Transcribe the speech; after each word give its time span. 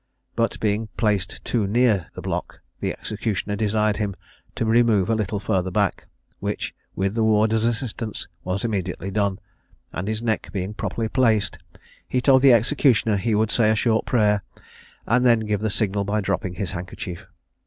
But, 0.35 0.59
being 0.59 0.87
placed 0.97 1.45
too 1.45 1.67
near 1.67 2.07
the 2.15 2.23
block, 2.23 2.61
the 2.79 2.91
executioner 2.91 3.55
desired 3.55 3.97
him 3.97 4.15
to 4.55 4.65
remove 4.65 5.11
a 5.11 5.15
little 5.15 5.39
further 5.39 5.69
back, 5.69 6.07
which, 6.39 6.73
with 6.95 7.13
the 7.13 7.23
warders' 7.23 7.65
assistance, 7.65 8.27
was 8.43 8.65
immediately 8.65 9.11
done; 9.11 9.37
and, 9.93 10.07
his 10.07 10.23
neck 10.23 10.49
being 10.51 10.73
properly 10.73 11.07
placed, 11.07 11.59
he 12.07 12.19
told 12.19 12.41
the 12.41 12.51
executioner 12.51 13.15
he 13.17 13.35
would 13.35 13.51
say 13.51 13.69
a 13.69 13.75
short 13.75 14.07
prayer, 14.07 14.43
and 15.05 15.23
then 15.23 15.41
give 15.41 15.59
the 15.59 15.69
signal 15.69 16.03
by 16.03 16.19
dropping 16.19 16.55
his 16.55 16.71
handkerchief. 16.71 17.27